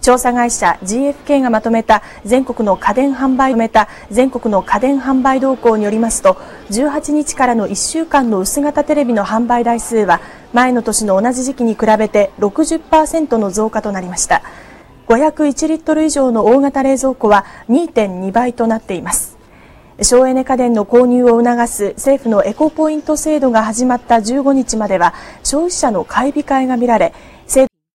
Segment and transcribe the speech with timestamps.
[0.00, 6.34] 調査会社 GFK がまとめた全国の家電販売めた全国の家電販売動向によりますと
[6.70, 10.20] 18日からの1週間の薄型テレビの販売台数は
[10.52, 14.42] 前の年の同じ時期に比べて60%の増加となりました。
[15.08, 19.38] 501リットル以上の大型冷蔵庫は2.2倍となっています。
[20.00, 25.12] 省エネ家電の購入を促す政府のエコポイント制度が始まった15日までは
[25.42, 27.12] 消費者の買い控えが見られ